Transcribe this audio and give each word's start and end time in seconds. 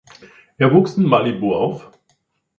Er 0.57 0.73
wuchs 0.73 0.97
in 0.97 1.03
Malibu 1.03 1.53
auf. 1.53 1.91